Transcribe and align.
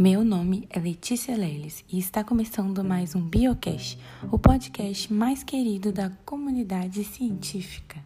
Meu 0.00 0.24
nome 0.24 0.66
é 0.70 0.78
Letícia 0.78 1.36
Leles 1.36 1.84
e 1.92 1.98
está 1.98 2.24
começando 2.24 2.82
mais 2.82 3.14
um 3.14 3.20
Biocast, 3.20 3.98
o 4.30 4.38
podcast 4.38 5.12
mais 5.12 5.44
querido 5.44 5.92
da 5.92 6.10
comunidade 6.24 7.04
científica. 7.04 8.02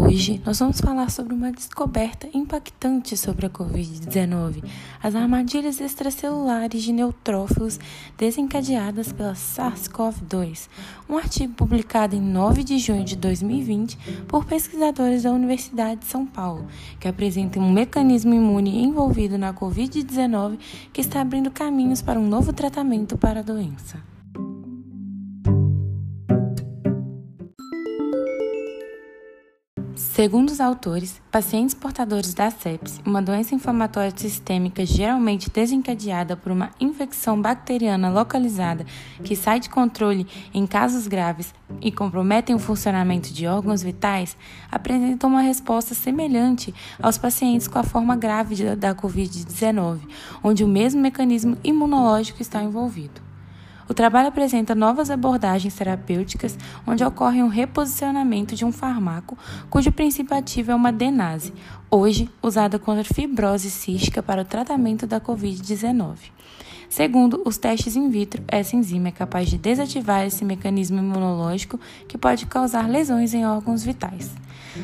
Hoje 0.00 0.40
nós 0.46 0.60
vamos 0.60 0.80
falar 0.80 1.10
sobre 1.10 1.34
uma 1.34 1.50
descoberta 1.50 2.28
impactante 2.32 3.16
sobre 3.16 3.46
a 3.46 3.50
Covid-19, 3.50 4.62
as 5.02 5.16
armadilhas 5.16 5.80
extracelulares 5.80 6.84
de 6.84 6.92
neutrófilos 6.92 7.80
desencadeadas 8.16 9.10
pela 9.10 9.32
SARS-CoV-2, 9.32 10.68
um 11.08 11.18
artigo 11.18 11.52
publicado 11.54 12.14
em 12.14 12.20
9 12.20 12.62
de 12.62 12.78
junho 12.78 13.02
de 13.02 13.16
2020 13.16 13.98
por 14.28 14.44
pesquisadores 14.44 15.24
da 15.24 15.32
Universidade 15.32 16.02
de 16.02 16.06
São 16.06 16.24
Paulo, 16.24 16.68
que 17.00 17.08
apresenta 17.08 17.58
um 17.58 17.72
mecanismo 17.72 18.32
imune 18.32 18.84
envolvido 18.84 19.36
na 19.36 19.52
Covid-19 19.52 20.60
que 20.92 21.00
está 21.00 21.20
abrindo 21.20 21.50
caminhos 21.50 22.00
para 22.00 22.20
um 22.20 22.28
novo 22.28 22.52
tratamento 22.52 23.18
para 23.18 23.40
a 23.40 23.42
doença. 23.42 24.17
Segundo 30.18 30.50
os 30.50 30.60
autores, 30.60 31.22
pacientes 31.30 31.76
portadores 31.76 32.34
da 32.34 32.50
sepse, 32.50 33.00
uma 33.06 33.22
doença 33.22 33.54
inflamatória 33.54 34.12
sistêmica 34.16 34.84
geralmente 34.84 35.48
desencadeada 35.48 36.36
por 36.36 36.50
uma 36.50 36.72
infecção 36.80 37.40
bacteriana 37.40 38.10
localizada 38.10 38.84
que 39.22 39.36
sai 39.36 39.60
de 39.60 39.70
controle 39.70 40.26
em 40.52 40.66
casos 40.66 41.06
graves 41.06 41.54
e 41.80 41.92
comprometem 41.92 42.52
o 42.52 42.58
funcionamento 42.58 43.32
de 43.32 43.46
órgãos 43.46 43.80
vitais, 43.80 44.36
apresentam 44.68 45.30
uma 45.30 45.40
resposta 45.40 45.94
semelhante 45.94 46.74
aos 47.00 47.16
pacientes 47.16 47.68
com 47.68 47.78
a 47.78 47.84
forma 47.84 48.16
grave 48.16 48.74
da 48.74 48.92
Covid-19, 48.96 50.00
onde 50.42 50.64
o 50.64 50.68
mesmo 50.68 51.00
mecanismo 51.00 51.56
imunológico 51.62 52.42
está 52.42 52.60
envolvido. 52.60 53.27
O 53.88 53.94
trabalho 53.94 54.28
apresenta 54.28 54.74
novas 54.74 55.10
abordagens 55.10 55.74
terapêuticas 55.74 56.58
onde 56.86 57.02
ocorre 57.02 57.42
um 57.42 57.48
reposicionamento 57.48 58.54
de 58.54 58.64
um 58.64 58.70
fármaco 58.70 59.36
cujo 59.70 59.90
princípio 59.90 60.36
ativo 60.36 60.72
é 60.72 60.74
uma 60.74 60.92
denase, 60.92 61.54
hoje 61.90 62.28
usada 62.42 62.78
contra 62.78 63.02
fibrose 63.02 63.70
cística 63.70 64.22
para 64.22 64.42
o 64.42 64.44
tratamento 64.44 65.06
da 65.06 65.18
Covid-19. 65.18 66.16
Segundo 66.90 67.42
os 67.46 67.56
testes 67.56 67.96
in 67.96 68.10
vitro, 68.10 68.42
essa 68.46 68.76
enzima 68.76 69.08
é 69.08 69.12
capaz 69.12 69.48
de 69.48 69.56
desativar 69.56 70.26
esse 70.26 70.44
mecanismo 70.44 70.98
imunológico 70.98 71.80
que 72.06 72.18
pode 72.18 72.46
causar 72.46 72.88
lesões 72.88 73.32
em 73.32 73.46
órgãos 73.46 73.84
vitais. 73.84 74.30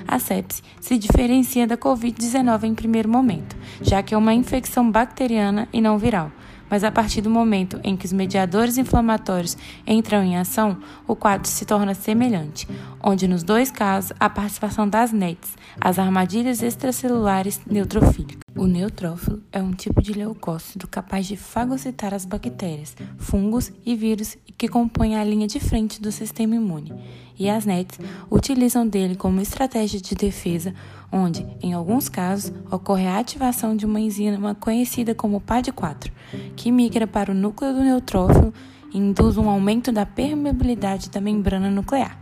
A 0.09 0.19
sepse 0.19 0.63
se 0.81 0.99
diferencia 0.99 1.67
da 1.67 1.77
Covid-19 1.77 2.65
em 2.65 2.75
primeiro 2.75 3.09
momento, 3.09 3.57
já 3.83 4.03
que 4.03 4.15
é 4.15 4.19
uma 4.19 4.35
infecção 4.35 4.91
bacteriana 4.91 5.69
e 5.73 5.81
não 5.81 5.99
viral 5.99 6.31
mas 6.75 6.83
a 6.83 6.91
partir 6.91 7.21
do 7.21 7.31
momento 7.31 7.79
em 7.85 7.97
que 7.97 8.05
os 8.05 8.13
mediadores 8.13 8.77
inflamatórios 8.79 9.57
entram 9.87 10.25
em 10.25 10.37
ação, 10.37 10.77
o 11.07 11.15
quadro 11.15 11.47
se 11.47 11.65
torna 11.65 11.95
semelhante, 11.95 12.67
onde 13.01 13.29
nos 13.29 13.45
dois 13.45 13.71
casos 13.71 14.13
a 14.19 14.29
participação 14.29 14.89
das 14.89 15.13
NETs, 15.13 15.57
as 15.81 16.01
armadilhas 16.01 16.65
extracelulares 16.65 17.61
neutrofílicas. 17.65 18.44
O 18.57 18.69
neutrófilo 18.69 19.43
é 19.51 19.61
um 19.61 19.73
tipo 19.73 20.01
de 20.01 20.13
leucócito 20.13 20.87
capaz 20.87 21.27
de 21.27 21.37
fagocitar 21.37 22.15
as 22.15 22.25
bactérias, 22.25 22.97
fungos 23.19 23.73
e 23.85 23.97
vírus 23.97 24.37
que 24.57 24.69
compõem 24.69 25.17
a 25.17 25.25
linha 25.25 25.49
de 25.49 25.59
frente 25.59 26.01
do 26.01 26.13
sistema 26.13 26.55
imune. 26.55 26.93
E 27.37 27.51
as 27.51 27.67
NETs 27.67 27.99
utilizam 28.31 28.87
dele 28.87 29.17
como 29.17 29.41
estratégia 29.41 30.01
de 30.01 30.15
defesa, 30.15 30.73
onde, 31.11 31.45
em 31.61 31.73
alguns 31.73 32.09
casos, 32.09 32.53
ocorre 32.71 33.09
a 33.09 33.19
ativação 33.19 33.77
de 33.77 33.85
uma 33.85 33.99
enzima 33.99 34.55
conhecida 34.55 35.17
como 35.17 35.41
PAD4, 35.41 36.13
que 36.55 36.71
migra 36.71 37.09
para 37.09 37.33
o 37.33 37.35
núcleo 37.35 37.73
do 37.73 37.83
neutrófilo 37.83 38.55
induz 38.95 39.37
um 39.37 39.51
aumento 39.51 39.91
da 39.91 40.07
permeabilidade 40.07 41.11
da 41.11 41.21
membrana 41.21 41.69
nuclear, 41.69 42.19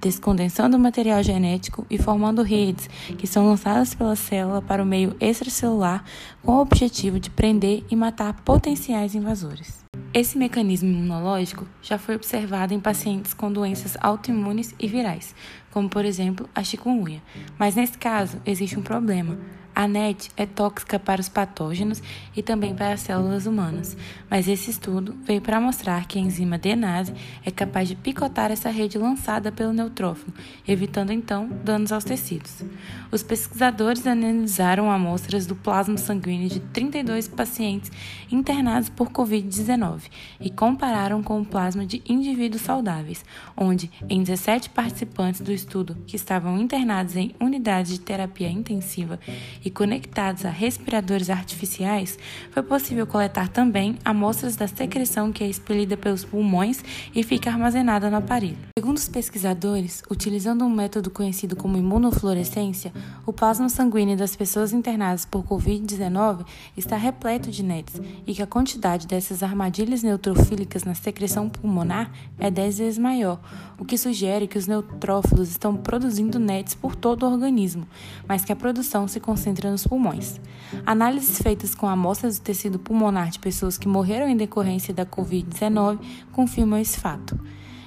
descondensando 0.00 0.76
o 0.76 0.80
material 0.80 1.22
genético 1.22 1.86
e 1.88 1.96
formando 1.96 2.42
redes 2.42 2.90
que 3.16 3.26
são 3.26 3.46
lançadas 3.46 3.94
pela 3.94 4.16
célula 4.16 4.60
para 4.60 4.82
o 4.82 4.86
meio 4.86 5.16
extracelular 5.20 6.04
com 6.42 6.52
o 6.52 6.60
objetivo 6.60 7.20
de 7.20 7.30
prender 7.30 7.84
e 7.90 7.96
matar 7.96 8.42
potenciais 8.42 9.14
invasores. 9.14 9.84
Esse 10.12 10.38
mecanismo 10.38 10.88
imunológico 10.88 11.66
já 11.82 11.98
foi 11.98 12.16
observado 12.16 12.72
em 12.72 12.80
pacientes 12.80 13.34
com 13.34 13.52
doenças 13.52 13.96
autoimunes 14.00 14.74
e 14.78 14.88
virais, 14.88 15.34
como 15.70 15.88
por 15.88 16.04
exemplo 16.04 16.48
a 16.54 16.62
chikungunya. 16.62 17.22
Mas 17.58 17.74
nesse 17.74 17.98
caso 17.98 18.40
existe 18.46 18.78
um 18.78 18.82
problema. 18.82 19.36
A 19.76 19.86
NET 19.86 20.30
é 20.38 20.46
tóxica 20.46 20.98
para 20.98 21.20
os 21.20 21.28
patógenos 21.28 22.02
e 22.34 22.42
também 22.42 22.74
para 22.74 22.94
as 22.94 23.00
células 23.00 23.44
humanas, 23.44 23.94
mas 24.30 24.48
esse 24.48 24.70
estudo 24.70 25.14
veio 25.22 25.42
para 25.42 25.60
mostrar 25.60 26.06
que 26.06 26.18
a 26.18 26.22
enzima 26.22 26.56
denase 26.56 27.12
é 27.44 27.50
capaz 27.50 27.86
de 27.86 27.94
picotar 27.94 28.50
essa 28.50 28.70
rede 28.70 28.96
lançada 28.96 29.52
pelo 29.52 29.74
neutrófilo, 29.74 30.32
evitando 30.66 31.12
então 31.12 31.50
danos 31.62 31.92
aos 31.92 32.04
tecidos. 32.04 32.64
Os 33.12 33.22
pesquisadores 33.22 34.06
analisaram 34.06 34.90
amostras 34.90 35.44
do 35.44 35.54
plasma 35.54 35.98
sanguíneo 35.98 36.48
de 36.48 36.60
32 36.60 37.28
pacientes 37.28 37.92
internados 38.32 38.88
por 38.88 39.10
Covid-19 39.10 40.04
e 40.40 40.48
compararam 40.48 41.22
com 41.22 41.38
o 41.38 41.44
plasma 41.44 41.84
de 41.84 42.02
indivíduos 42.08 42.62
saudáveis, 42.62 43.22
onde 43.54 43.90
em 44.08 44.22
17 44.22 44.70
participantes 44.70 45.42
do 45.42 45.52
estudo 45.52 45.98
que 46.06 46.16
estavam 46.16 46.58
internados 46.58 47.14
em 47.14 47.34
unidades 47.38 47.92
de 47.92 48.00
terapia 48.00 48.48
intensiva 48.48 49.20
e 49.66 49.70
conectados 49.70 50.44
a 50.44 50.48
respiradores 50.48 51.28
artificiais, 51.28 52.16
foi 52.52 52.62
possível 52.62 53.04
coletar 53.04 53.48
também 53.48 53.98
amostras 54.04 54.54
da 54.54 54.68
secreção 54.68 55.32
que 55.32 55.42
é 55.42 55.48
expelida 55.48 55.96
pelos 55.96 56.24
pulmões 56.24 56.84
e 57.12 57.24
fica 57.24 57.50
armazenada 57.50 58.08
no 58.08 58.18
aparelho. 58.18 58.56
Segundo 58.78 58.96
os 58.96 59.08
pesquisadores, 59.08 60.04
utilizando 60.08 60.64
um 60.64 60.70
método 60.70 61.10
conhecido 61.10 61.56
como 61.56 61.76
imunofluorescência, 61.76 62.92
o 63.26 63.32
plasma 63.32 63.68
sanguíneo 63.68 64.16
das 64.16 64.36
pessoas 64.36 64.72
internadas 64.72 65.24
por 65.24 65.42
Covid-19 65.42 66.46
está 66.76 66.96
repleto 66.96 67.50
de 67.50 67.64
NETs 67.64 68.00
e 68.24 68.34
que 68.34 68.42
a 68.42 68.46
quantidade 68.46 69.08
dessas 69.08 69.42
armadilhas 69.42 70.04
neutrofílicas 70.04 70.84
na 70.84 70.94
secreção 70.94 71.48
pulmonar 71.48 72.12
é 72.38 72.52
10 72.52 72.78
vezes 72.78 72.98
maior, 72.98 73.40
o 73.76 73.84
que 73.84 73.98
sugere 73.98 74.46
que 74.46 74.58
os 74.58 74.68
neutrófilos 74.68 75.50
estão 75.50 75.76
produzindo 75.76 76.38
NETs 76.38 76.76
por 76.76 76.94
todo 76.94 77.24
o 77.24 77.32
organismo, 77.32 77.84
mas 78.28 78.44
que 78.44 78.52
a 78.52 78.56
produção 78.56 79.08
se 79.08 79.18
concentra 79.18 79.55
concentra 79.56 79.70
nos 79.70 79.86
pulmões. 79.86 80.40
Análises 80.84 81.40
feitas 81.40 81.74
com 81.74 81.88
amostras 81.88 82.38
do 82.38 82.42
tecido 82.42 82.78
pulmonar 82.78 83.30
de 83.30 83.38
pessoas 83.38 83.78
que 83.78 83.88
morreram 83.88 84.28
em 84.28 84.36
decorrência 84.36 84.92
da 84.92 85.06
Covid-19 85.06 85.98
confirmam 86.32 86.78
esse 86.78 86.98
fato. 87.00 87.38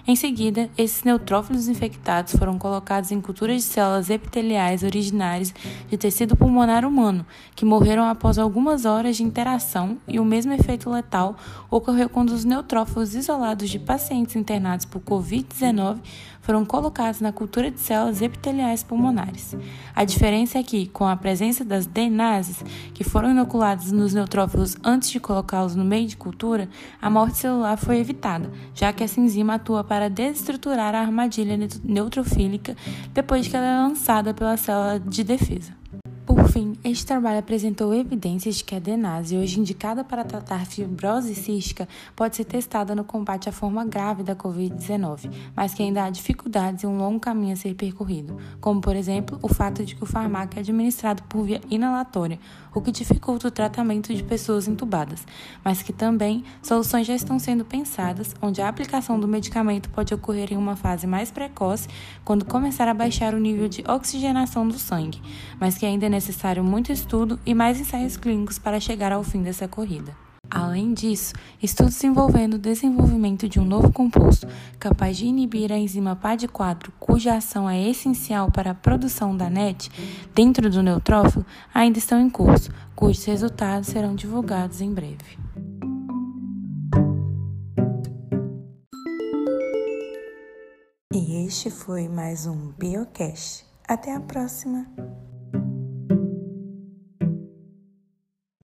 Em 0.07 0.16
seguida, 0.16 0.72
esses 0.75 1.03
neutrófilos 1.03 1.68
infectados 1.68 2.34
foram 2.35 2.57
colocados 2.57 3.12
em 3.12 3.22
culturas 3.22 3.57
de 3.57 3.62
células 3.62 4.09
epiteliais 4.09 4.81
originárias 4.81 5.53
de 5.88 5.97
tecido 5.97 6.35
pulmonar 6.35 6.84
humano, 6.84 7.24
que 7.56 7.63
morreram 7.63 8.06
após 8.06 8.40
algumas 8.40 8.86
horas 8.86 9.18
de 9.18 9.24
interação, 9.24 10.00
e 10.07 10.19
o 10.19 10.25
mesmo 10.25 10.51
efeito 10.51 10.90
letal 10.90 11.38
ocorreu 11.69 12.09
quando 12.09 12.31
os 12.31 12.44
neutrófilos 12.44 13.13
isolados 13.13 13.69
de 13.69 13.78
pacientes 13.78 14.36
internados 14.36 14.86
por 14.86 15.00
Covid-19 15.00 16.00
foram 16.50 16.66
colocados 16.66 17.22
na 17.22 17.32
cultura 17.32 17.70
de 17.70 17.80
células 17.80 18.24
epiteliais 18.24 18.82
pulmonares. 18.82 19.56
A 19.96 20.04
diferença 20.04 20.58
é 20.58 20.64
que, 20.64 20.88
com 20.88 21.08
a 21.08 21.16
presença 21.16 21.64
das 21.64 21.86
DNases, 21.86 22.64
que 22.92 23.04
foram 23.04 23.30
inoculadas 23.30 23.92
nos 23.92 24.16
neutrófilos 24.16 24.76
antes 24.84 25.12
de 25.12 25.20
colocá-los 25.20 25.76
no 25.76 25.86
meio 25.86 26.08
de 26.08 26.18
cultura, 26.18 26.68
a 27.00 27.08
morte 27.08 27.38
celular 27.38 27.78
foi 27.78 28.00
evitada, 28.00 28.50
já 28.74 28.92
que 28.92 29.04
essa 29.04 29.22
enzima 29.22 29.54
atua 29.54 29.84
para 29.84 30.10
desestruturar 30.10 30.96
a 30.96 31.01
armadilha 31.01 31.56
neutrofílica 31.84 32.75
depois 33.13 33.48
que 33.48 33.56
ela 33.56 33.68
é 33.68 33.88
lançada 33.88 34.34
pela 34.34 34.57
célula 34.57 35.00
de 35.00 35.24
defesa. 35.24 35.79
Fim, 36.51 36.75
este 36.84 37.06
trabalho 37.06 37.38
apresentou 37.38 37.94
evidências 37.94 38.56
de 38.56 38.63
que 38.63 38.74
a 38.74 38.80
denase, 38.80 39.38
hoje 39.38 39.60
indicada 39.60 40.04
para 40.04 40.24
tratar 40.24 40.66
fibrose 40.66 41.36
cística, 41.36 41.88
pode 42.16 42.36
ser 42.36 42.44
testada 42.44 42.96
no 42.96 43.04
combate 43.04 43.48
à 43.48 43.51
forma 43.51 43.86
grave 43.86 44.24
da 44.24 44.36
Covid-19, 44.36 45.31
mas 45.56 45.75
que 45.75 45.84
ainda 45.84 46.04
há 46.04 46.10
dificuldades 46.10 46.81
e 46.81 46.88
um 46.88 46.98
longo 46.98 47.19
caminho 47.19 47.54
a 47.54 47.56
ser 47.56 47.75
percorrido, 47.75 48.36
como, 48.60 48.81
por 48.81 48.96
exemplo, 48.96 49.38
o 49.44 49.48
fato 49.48 49.86
de 49.86 49.94
que 49.94 50.04
o 50.04 50.07
fármaco 50.07 50.57
é 50.57 50.62
administrado 50.62 51.22
por 51.24 51.44
via 51.44 51.62
inalatória, 51.69 52.40
o 52.74 52.81
que 52.81 52.92
dificulta 52.92 53.48
o 53.48 53.52
tratamento 53.52 54.12
de 54.12 54.24
pessoas 54.24 54.68
entubadas, 54.68 55.28
mas 55.63 55.84
que 55.84 55.94
também 55.94 56.44
soluções 56.63 57.06
já 57.06 57.13
estão 57.13 57.38
sendo 57.38 57.63
pensadas, 57.63 58.36
onde 58.42 58.60
a 58.60 58.68
aplicação 58.68 59.19
do 59.19 59.28
medicamento 59.28 59.90
pode 59.90 60.16
ocorrer 60.16 60.52
em 60.52 60.57
uma 60.57 60.75
fase 60.75 61.06
mais 61.06 61.30
precoce, 61.30 61.88
quando 62.25 62.44
começar 62.44 62.88
a 62.88 62.94
baixar 62.94 63.36
o 63.36 63.40
nível 63.40 63.69
de 63.69 63.84
oxigenação 63.88 64.68
do 64.68 64.80
sangue, 64.80 65.22
mas 65.60 65.78
que 65.78 65.86
ainda 65.86 66.07
é 66.07 66.10
necessário 66.39 66.63
muito 66.63 66.89
estudo 66.89 67.38
e 67.45 67.53
mais 67.53 67.81
ensaios 67.81 68.15
clínicos 68.15 68.57
para 68.57 68.80
chegar 68.80 69.12
ao 69.12 69.24
fim 69.24 69.44
dessa 69.44 69.68
corrida. 69.68 70.15
Além 70.50 70.94
disso, 70.94 71.33
estudos 71.62 72.01
envolvendo 72.01 72.53
o 72.53 72.59
desenvolvimento 72.59 73.47
de 73.50 73.59
um 73.59 73.65
novo 73.65 73.91
composto 73.91 74.47
capaz 74.80 75.18
de 75.18 75.25
inibir 75.25 75.71
a 75.71 75.77
enzima 75.77 76.15
PAD4, 76.15 76.91
cuja 76.97 77.36
ação 77.36 77.69
é 77.69 77.89
essencial 77.89 78.50
para 78.50 78.71
a 78.71 78.74
produção 78.74 79.36
da 79.36 79.50
NET 79.50 79.91
dentro 80.33 80.69
do 80.69 80.81
neutrófilo, 80.81 81.45
ainda 81.74 82.00
estão 82.00 82.19
em 82.21 82.30
curso, 82.30 82.71
cujos 82.95 83.25
resultados 83.25 83.89
serão 83.89 84.15
divulgados 84.15 84.80
em 84.80 84.94
breve. 84.94 85.38
E 91.13 91.45
este 91.45 91.69
foi 91.69 92.07
mais 92.07 92.47
um 92.47 92.71
Biocast. 92.77 93.65
Até 93.88 94.15
a 94.15 94.21
próxima! 94.21 94.88